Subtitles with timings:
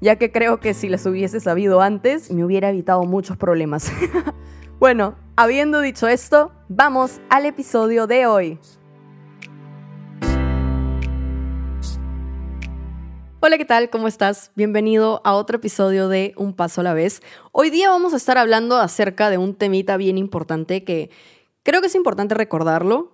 [0.00, 3.92] ya que creo que si las hubiese sabido antes me hubiera evitado muchos problemas.
[4.80, 8.58] bueno, habiendo dicho esto, vamos al episodio de hoy.
[13.42, 13.88] Hola, ¿qué tal?
[13.88, 14.52] ¿Cómo estás?
[14.54, 17.22] Bienvenido a otro episodio de Un Paso a la Vez.
[17.52, 21.10] Hoy día vamos a estar hablando acerca de un temita bien importante que
[21.62, 23.12] creo que es importante recordarlo.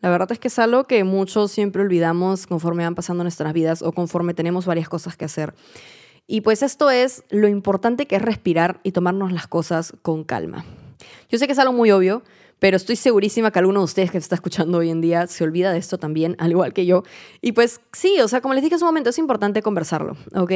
[0.00, 3.80] La verdad es que es algo que muchos siempre olvidamos conforme van pasando nuestras vidas
[3.80, 5.54] o conforme tenemos varias cosas que hacer.
[6.26, 10.64] Y pues esto es lo importante que es respirar y tomarnos las cosas con calma.
[11.28, 12.22] Yo sé que es algo muy obvio,
[12.58, 15.72] pero estoy segurísima que alguno de ustedes que está escuchando hoy en día se olvida
[15.72, 17.04] de esto también, al igual que yo.
[17.42, 20.52] Y pues sí, o sea, como les dije hace un momento, es importante conversarlo, ¿ok?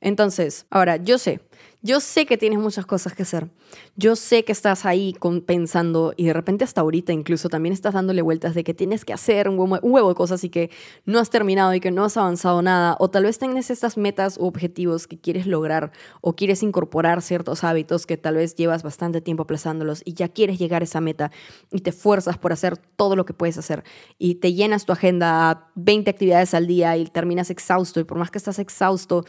[0.00, 1.40] Entonces, ahora, yo sé,
[1.84, 3.50] yo sé que tienes muchas cosas que hacer.
[3.94, 8.22] Yo sé que estás ahí pensando y de repente hasta ahorita incluso también estás dándole
[8.22, 10.70] vueltas de que tienes que hacer un huevo, de cosas y que
[11.04, 12.96] no has terminado y que no has avanzado nada.
[13.00, 17.64] O tal vez tienes estas metas u objetivos que quieres lograr o quieres incorporar ciertos
[17.64, 21.32] hábitos que tal vez llevas bastante tiempo aplazándolos y ya quieres llegar a esa meta
[21.70, 23.84] y te fuerzas por hacer todo lo que puedes hacer
[24.18, 28.16] y te llenas tu agenda a 20 actividades al día y terminas exhausto y por
[28.16, 29.26] más que estás exhausto,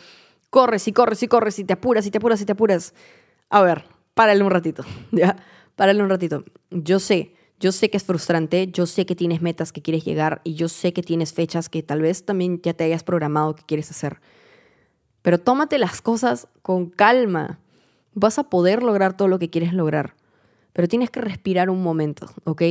[0.49, 2.93] corres y corres y corres y te apuras y te apuras y te apuras.
[3.49, 5.35] A ver, párale un ratito, ¿ya?
[5.75, 6.43] Párale un ratito.
[6.71, 10.41] Yo sé, yo sé que es frustrante, yo sé que tienes metas que quieres llegar
[10.43, 13.63] y yo sé que tienes fechas que tal vez también ya te hayas programado que
[13.63, 14.19] quieres hacer.
[15.21, 17.59] Pero tómate las cosas con calma.
[18.13, 20.15] Vas a poder lograr todo lo que quieres lograr.
[20.71, 22.61] Pero tienes que respirar un momento, ¿ok?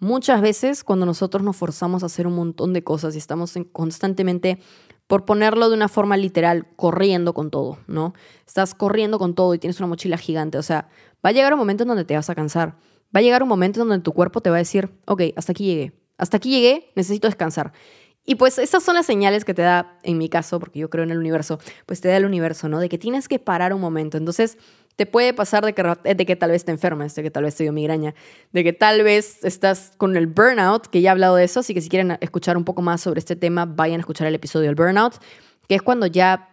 [0.00, 4.58] Muchas veces cuando nosotros nos forzamos a hacer un montón de cosas y estamos constantemente
[5.06, 8.14] por ponerlo de una forma literal, corriendo con todo, ¿no?
[8.46, 10.58] Estás corriendo con todo y tienes una mochila gigante.
[10.58, 10.88] O sea,
[11.24, 12.76] va a llegar un momento en donde te vas a cansar.
[13.14, 15.52] Va a llegar un momento en donde tu cuerpo te va a decir, ok, hasta
[15.52, 15.92] aquí llegué.
[16.16, 17.72] Hasta aquí llegué, necesito descansar.
[18.26, 21.04] Y pues esas son las señales que te da, en mi caso, porque yo creo
[21.04, 22.80] en el universo, pues te da el universo, ¿no?
[22.80, 24.16] De que tienes que parar un momento.
[24.16, 24.56] Entonces,
[24.96, 27.54] te puede pasar de que, de que tal vez te enfermes, de que tal vez
[27.56, 28.14] te dio migraña,
[28.52, 31.74] de que tal vez estás con el burnout, que ya he hablado de eso, así
[31.74, 34.66] que si quieren escuchar un poco más sobre este tema, vayan a escuchar el episodio
[34.66, 35.14] del burnout,
[35.68, 36.50] que es cuando ya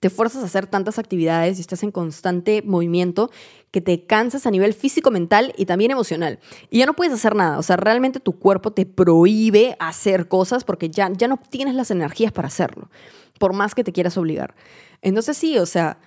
[0.00, 3.30] te fuerzas a hacer tantas actividades y estás en constante movimiento
[3.70, 6.40] que te cansas a nivel físico, mental y también emocional.
[6.70, 7.58] Y ya no puedes hacer nada.
[7.58, 11.90] O sea, realmente tu cuerpo te prohíbe hacer cosas porque ya, ya no tienes las
[11.90, 12.90] energías para hacerlo,
[13.38, 14.54] por más que te quieras obligar.
[15.00, 15.98] Entonces sí, o sea,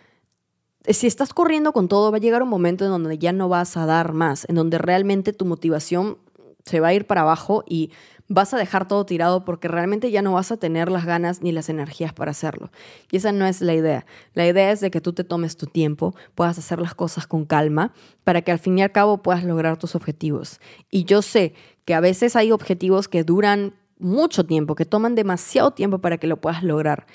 [0.88, 3.78] si estás corriendo con todo, va a llegar un momento en donde ya no vas
[3.78, 6.18] a dar más, en donde realmente tu motivación
[6.66, 7.92] se va a ir para abajo y
[8.28, 11.52] vas a dejar todo tirado porque realmente ya no vas a tener las ganas ni
[11.52, 12.72] las energías para hacerlo.
[13.12, 14.06] Y esa no es la idea.
[14.34, 17.46] La idea es de que tú te tomes tu tiempo, puedas hacer las cosas con
[17.46, 17.94] calma,
[18.24, 20.62] para que al fin y al cabo puedas lograr tus objetivos.
[20.90, 21.54] Y yo sé
[21.84, 26.28] que a veces hay objetivos que duran mucho tiempo, que toman demasiado tiempo para que
[26.28, 27.06] lo puedas logar.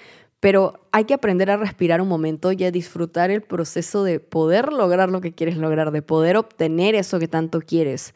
[0.40, 4.72] Pero hay que aprender a respirar un momento y a disfrutar el proceso de poder
[4.72, 8.12] lograr lo que quieres lograr, de poder obtener eso que tanto quieres.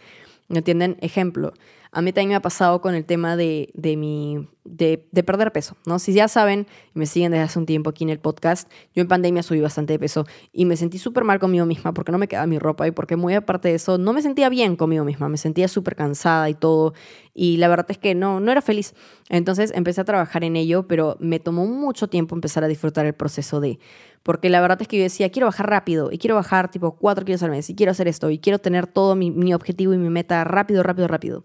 [0.49, 0.97] ¿Me entienden?
[1.01, 1.55] Ejemplo,
[1.93, 5.51] a mí también me ha pasado con el tema de, de mi, de, de, perder
[5.51, 5.99] peso, ¿no?
[5.99, 9.09] Si ya saben me siguen desde hace un tiempo aquí en el podcast, yo en
[9.09, 12.29] pandemia subí bastante de peso y me sentí súper mal conmigo misma porque no me
[12.29, 15.29] quedaba mi ropa y porque muy aparte de eso no me sentía bien conmigo misma,
[15.29, 16.95] me sentía súper cansada y todo
[17.35, 18.95] y la verdad es que no, no era feliz.
[19.29, 23.15] Entonces empecé a trabajar en ello, pero me tomó mucho tiempo empezar a disfrutar el
[23.15, 23.79] proceso de,
[24.23, 27.25] porque la verdad es que yo decía, quiero bajar rápido y quiero bajar tipo 4
[27.25, 29.99] kilos al mes y quiero hacer esto y quiero tener todo mi, mi objetivo y
[29.99, 31.45] mi meta rápido, rápido, rápido.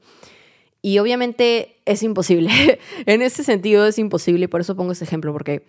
[0.85, 2.51] Y obviamente es imposible.
[3.07, 5.65] en ese sentido es imposible y por eso pongo ese ejemplo, porque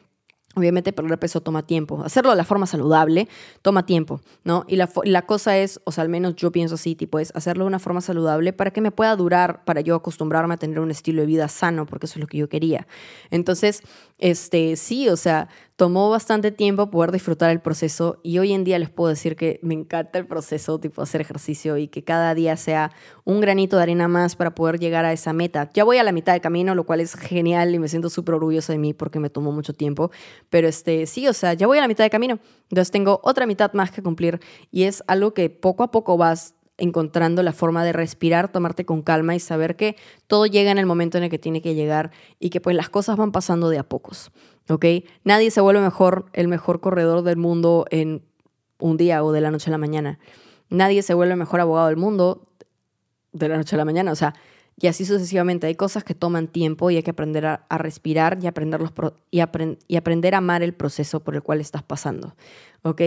[0.56, 2.02] Obviamente perder peso toma tiempo.
[2.02, 3.28] Hacerlo de la forma saludable
[3.60, 4.64] toma tiempo, ¿no?
[4.66, 7.64] Y la, la, cosa es, o sea, al menos yo pienso así, tipo, es hacerlo
[7.64, 10.90] de una forma saludable para que me pueda durar, para yo acostumbrarme a tener un
[10.90, 12.86] estilo de vida sano, porque eso es lo que yo quería.
[13.30, 13.82] Entonces,
[14.18, 18.78] este, sí, o sea, tomó bastante tiempo poder disfrutar el proceso y hoy en día
[18.78, 22.56] les puedo decir que me encanta el proceso, tipo hacer ejercicio y que cada día
[22.56, 22.92] sea
[23.24, 25.70] un granito de arena más para poder llegar a esa meta.
[25.74, 28.36] Ya voy a la mitad del camino, lo cual es genial y me siento súper
[28.36, 30.10] orgullosa de mí porque me tomó mucho tiempo,
[30.48, 32.38] pero este, sí, o sea, ya voy a la mitad del camino,
[32.70, 34.40] entonces tengo otra mitad más que cumplir
[34.70, 39.02] y es algo que poco a poco vas encontrando la forma de respirar, tomarte con
[39.02, 39.96] calma y saber que
[40.26, 42.90] todo llega en el momento en el que tiene que llegar y que pues las
[42.90, 44.30] cosas van pasando de a pocos,
[44.68, 44.84] ¿ok?
[45.24, 48.22] Nadie se vuelve mejor, el mejor corredor del mundo en
[48.78, 50.18] un día o de la noche a la mañana.
[50.68, 52.46] Nadie se vuelve el mejor abogado del mundo
[53.32, 54.12] de la noche a la mañana.
[54.12, 54.34] O sea,
[54.78, 55.66] y así sucesivamente.
[55.66, 58.92] Hay cosas que toman tiempo y hay que aprender a, respirar y, aprender los
[59.30, 59.40] y,
[59.88, 62.36] y, aprender a amar el proceso por el cual estás pasando.
[62.82, 63.00] ¿Ok?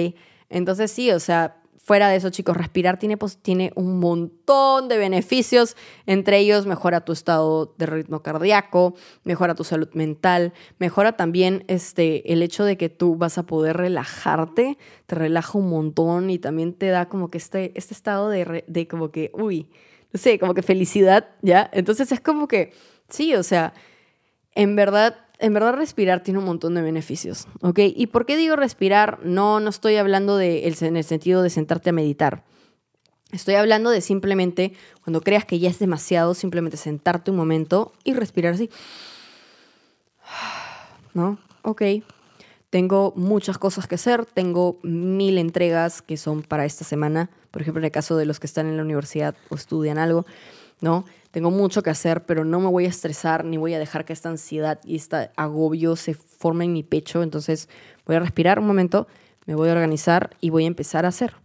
[0.49, 5.75] Entonces sí, o sea, fuera de eso, chicos, respirar tiene, tiene un montón de beneficios.
[6.05, 12.31] Entre ellos, mejora tu estado de ritmo cardíaco, mejora tu salud mental, mejora también este,
[12.31, 14.77] el hecho de que tú vas a poder relajarte,
[15.07, 18.87] te relaja un montón y también te da como que este, este estado de, de
[18.87, 19.69] como que, uy,
[20.11, 21.69] no sé, como que felicidad, ¿ya?
[21.73, 22.73] Entonces es como que,
[23.07, 23.73] sí, o sea,
[24.53, 27.79] en verdad, en verdad respirar tiene un montón de beneficios, ¿ok?
[27.95, 29.19] ¿Y por qué digo respirar?
[29.23, 32.43] No, no estoy hablando de, en el sentido de sentarte a meditar.
[33.31, 38.13] Estoy hablando de simplemente, cuando creas que ya es demasiado, simplemente sentarte un momento y
[38.13, 38.69] respirar así.
[41.13, 41.39] ¿No?
[41.61, 41.83] Ok.
[42.69, 47.79] Tengo muchas cosas que hacer, tengo mil entregas que son para esta semana, por ejemplo,
[47.79, 50.25] en el caso de los que están en la universidad o estudian algo,
[50.79, 51.05] ¿no?
[51.31, 54.13] Tengo mucho que hacer, pero no me voy a estresar ni voy a dejar que
[54.13, 57.69] esta ansiedad y este agobio se forme en mi pecho, entonces
[58.05, 59.07] voy a respirar un momento,
[59.45, 61.35] me voy a organizar y voy a empezar a hacer.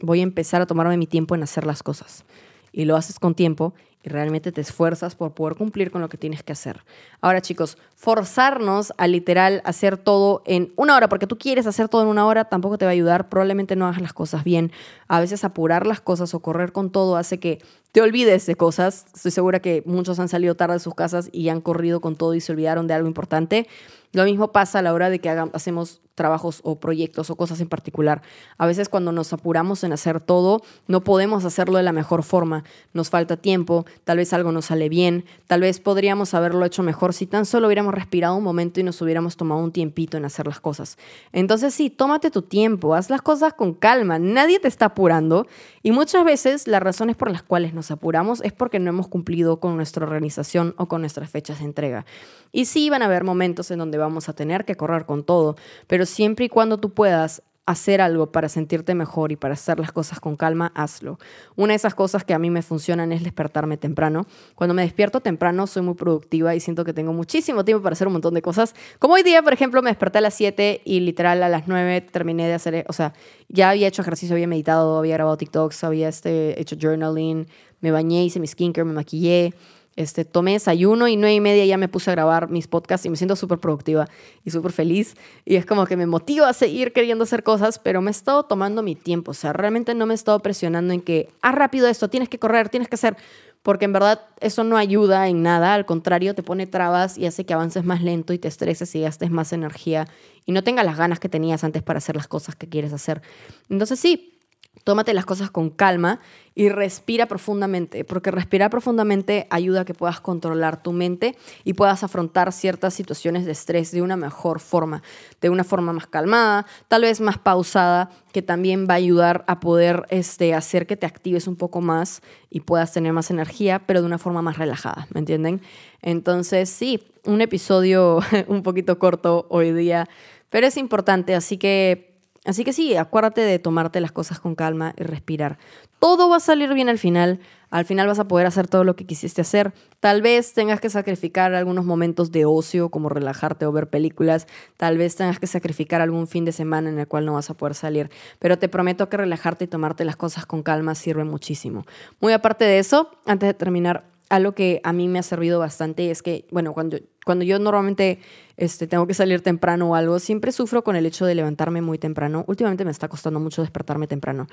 [0.00, 2.24] Voy a empezar a tomarme mi tiempo en hacer las cosas.
[2.72, 6.16] Y lo haces con tiempo y realmente te esfuerzas por poder cumplir con lo que
[6.16, 6.84] tienes que hacer.
[7.20, 12.02] Ahora, chicos, forzarnos a literal hacer todo en una hora, porque tú quieres hacer todo
[12.02, 14.70] en una hora, tampoco te va a ayudar, probablemente no hagas las cosas bien.
[15.08, 17.60] A veces apurar las cosas o correr con todo hace que
[17.96, 19.06] te olvides de cosas.
[19.14, 22.34] Estoy segura que muchos han salido tarde de sus casas y han corrido con todo
[22.34, 23.66] y se olvidaron de algo importante.
[24.12, 27.68] Lo mismo pasa a la hora de que hacemos trabajos o proyectos o cosas en
[27.68, 28.22] particular.
[28.58, 32.64] A veces cuando nos apuramos en hacer todo, no podemos hacerlo de la mejor forma.
[32.92, 37.14] Nos falta tiempo, tal vez algo nos sale bien, tal vez podríamos haberlo hecho mejor
[37.14, 40.46] si tan solo hubiéramos respirado un momento y nos hubiéramos tomado un tiempito en hacer
[40.46, 40.98] las cosas.
[41.32, 45.46] Entonces sí, tómate tu tiempo, haz las cosas con calma, nadie te está apurando
[45.82, 49.60] y muchas veces las razones por las cuales nos apuramos es porque no hemos cumplido
[49.60, 52.06] con nuestra organización o con nuestras fechas de entrega.
[52.52, 55.56] Y sí van a haber momentos en donde vamos a tener que correr con todo,
[55.86, 59.90] pero siempre y cuando tú puedas hacer algo para sentirte mejor y para hacer las
[59.90, 61.18] cosas con calma, hazlo.
[61.56, 64.26] Una de esas cosas que a mí me funcionan es despertarme temprano.
[64.54, 68.06] Cuando me despierto temprano soy muy productiva y siento que tengo muchísimo tiempo para hacer
[68.06, 68.74] un montón de cosas.
[69.00, 72.02] Como hoy día, por ejemplo, me desperté a las 7 y literal a las 9
[72.02, 73.12] terminé de hacer, o sea,
[73.48, 77.48] ya había hecho ejercicio, había meditado, había grabado TikToks, había este, hecho journaling,
[77.80, 79.54] me bañé, hice mi skincare, me maquillé
[79.96, 83.10] este, tomé desayuno y nueve y media ya me puse a grabar mis podcasts y
[83.10, 84.08] me siento súper productiva
[84.44, 85.16] y súper feliz.
[85.44, 88.44] Y es como que me motiva a seguir queriendo hacer cosas, pero me he estado
[88.44, 89.30] tomando mi tiempo.
[89.30, 92.38] O sea, realmente no me he estado presionando en que, haz rápido esto, tienes que
[92.38, 93.16] correr, tienes que hacer.
[93.62, 97.44] Porque en verdad eso no ayuda en nada, al contrario, te pone trabas y hace
[97.44, 100.06] que avances más lento y te estreses y gastes más energía
[100.44, 103.22] y no tengas las ganas que tenías antes para hacer las cosas que quieres hacer.
[103.68, 104.35] Entonces sí,
[104.84, 106.20] tómate las cosas con calma
[106.54, 112.02] y respira profundamente, porque respirar profundamente ayuda a que puedas controlar tu mente y puedas
[112.02, 115.02] afrontar ciertas situaciones de estrés de una mejor forma,
[115.40, 119.60] de una forma más calmada, tal vez más pausada, que también va a ayudar a
[119.60, 124.00] poder este, hacer que te actives un poco más y puedas tener más energía, pero
[124.00, 125.60] de una forma más relajada, ¿me entienden?
[126.00, 130.08] Entonces, sí, un episodio un poquito corto hoy día,
[130.48, 132.15] pero es importante, así que
[132.46, 135.58] Así que sí, acuérdate de tomarte las cosas con calma y respirar.
[135.98, 137.40] Todo va a salir bien al final.
[137.70, 139.74] Al final vas a poder hacer todo lo que quisiste hacer.
[139.98, 144.46] Tal vez tengas que sacrificar algunos momentos de ocio, como relajarte o ver películas.
[144.76, 147.54] Tal vez tengas que sacrificar algún fin de semana en el cual no vas a
[147.54, 148.10] poder salir.
[148.38, 151.84] Pero te prometo que relajarte y tomarte las cosas con calma sirve muchísimo.
[152.20, 156.10] Muy aparte de eso, antes de terminar, algo que a mí me ha servido bastante
[156.10, 158.20] es que, bueno, cuando, cuando yo normalmente
[158.56, 161.98] este, tengo que salir temprano o algo, siempre sufro con el hecho de levantarme muy
[161.98, 162.44] temprano.
[162.46, 164.46] Últimamente me está costando mucho despertarme temprano.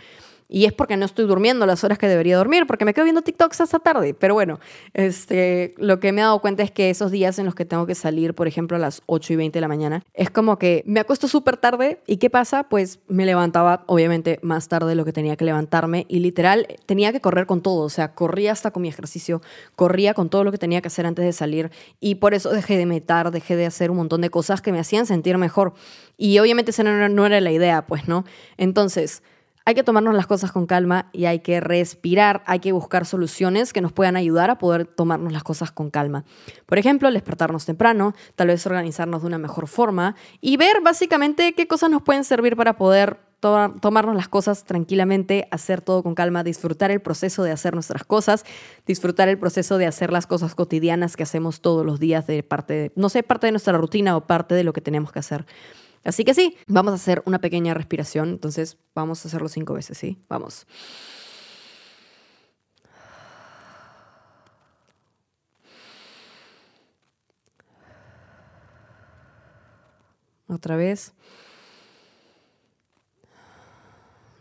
[0.49, 3.21] Y es porque no estoy durmiendo las horas que debería dormir, porque me quedo viendo
[3.21, 4.13] TikToks hasta tarde.
[4.13, 4.59] Pero bueno,
[4.93, 7.85] este, lo que me he dado cuenta es que esos días en los que tengo
[7.85, 10.83] que salir, por ejemplo, a las 8 y 20 de la mañana, es como que
[10.85, 12.01] me acuesto súper tarde.
[12.05, 12.63] ¿Y qué pasa?
[12.63, 16.05] Pues me levantaba, obviamente, más tarde de lo que tenía que levantarme.
[16.09, 17.83] Y literal, tenía que correr con todo.
[17.83, 19.41] O sea, corría hasta con mi ejercicio,
[19.75, 21.71] corría con todo lo que tenía que hacer antes de salir.
[22.01, 24.79] Y por eso dejé de metar, dejé de hacer un montón de cosas que me
[24.79, 25.73] hacían sentir mejor.
[26.17, 28.23] Y obviamente esa no era la idea, pues, ¿no?
[28.57, 29.21] Entonces,
[29.65, 33.71] hay que tomarnos las cosas con calma y hay que respirar, hay que buscar soluciones
[33.71, 36.25] que nos puedan ayudar a poder tomarnos las cosas con calma.
[36.65, 41.67] Por ejemplo, despertarnos temprano, tal vez organizarnos de una mejor forma y ver básicamente qué
[41.67, 46.89] cosas nos pueden servir para poder tomarnos las cosas tranquilamente, hacer todo con calma, disfrutar
[46.89, 48.45] el proceso de hacer nuestras cosas,
[48.87, 52.91] disfrutar el proceso de hacer las cosas cotidianas que hacemos todos los días de parte,
[52.95, 55.45] no sé, parte de nuestra rutina o parte de lo que tenemos que hacer.
[56.03, 58.29] Así que sí, vamos a hacer una pequeña respiración.
[58.29, 60.17] Entonces vamos a hacerlo cinco veces, ¿sí?
[60.27, 60.65] Vamos.
[70.47, 71.13] Otra vez.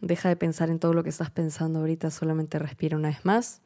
[0.03, 3.63] Deja de pensar en todo lo que estás pensando ahorita, solamente respira una vez más.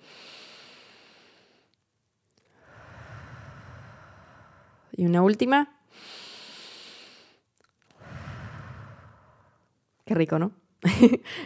[4.92, 5.80] Y una última.
[10.04, 10.52] Qué rico, ¿no?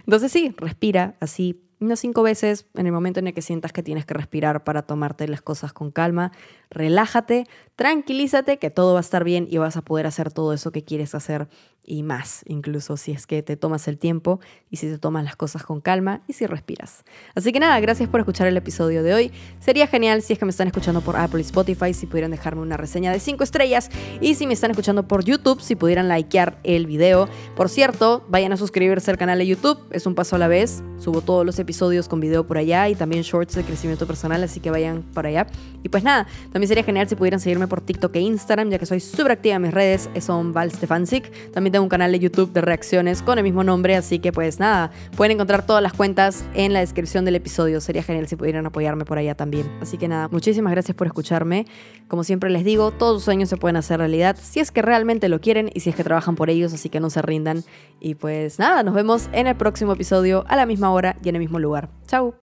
[0.04, 3.82] Entonces sí, respira así unas cinco veces en el momento en el que sientas que
[3.82, 6.30] tienes que respirar para tomarte las cosas con calma.
[6.68, 10.72] Relájate, tranquilízate, que todo va a estar bien y vas a poder hacer todo eso
[10.72, 11.48] que quieres hacer
[11.84, 15.36] y más, incluso si es que te tomas el tiempo y si te tomas las
[15.36, 17.04] cosas con calma y si respiras.
[17.34, 19.32] Así que nada, gracias por escuchar el episodio de hoy.
[19.58, 22.62] Sería genial si es que me están escuchando por Apple y Spotify, si pudieran dejarme
[22.62, 26.58] una reseña de 5 estrellas y si me están escuchando por YouTube, si pudieran likear
[26.62, 27.28] el video.
[27.56, 30.82] Por cierto, vayan a suscribirse al canal de YouTube, es un paso a la vez,
[30.98, 34.60] subo todos los episodios con video por allá y también shorts de crecimiento personal, así
[34.60, 35.46] que vayan para allá.
[35.82, 38.86] Y pues nada, también sería genial si pudieran seguirme por TikTok e Instagram, ya que
[38.86, 41.30] soy súper activa en mis redes, son Val Stefancic.
[41.70, 44.58] También tengo un canal de YouTube de reacciones con el mismo nombre, así que pues
[44.58, 47.80] nada, pueden encontrar todas las cuentas en la descripción del episodio.
[47.80, 49.70] Sería genial si pudieran apoyarme por allá también.
[49.80, 51.66] Así que nada, muchísimas gracias por escucharme.
[52.08, 55.28] Como siempre les digo, todos sus sueños se pueden hacer realidad si es que realmente
[55.28, 57.62] lo quieren y si es que trabajan por ellos, así que no se rindan.
[58.00, 61.36] Y pues nada, nos vemos en el próximo episodio a la misma hora y en
[61.36, 61.88] el mismo lugar.
[62.08, 62.34] Chao.